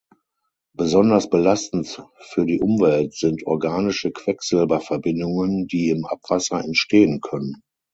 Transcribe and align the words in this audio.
Besonders 0.75 1.29
belastend 1.29 2.01
für 2.21 2.47
die 2.47 2.59
Umwelt 2.59 3.13
sind 3.13 3.45
organische 3.45 4.11
Quecksilberverbindungen, 4.11 5.67
die 5.67 5.91
im 5.91 6.07
Abwasser 6.07 6.59
entstehen 6.65 7.21
können. 7.21 7.61